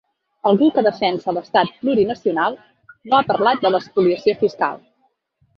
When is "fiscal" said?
4.45-4.83